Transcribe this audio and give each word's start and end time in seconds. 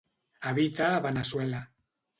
Habita 0.47 0.89
a 0.95 0.99
Veneçuela. 1.07 1.63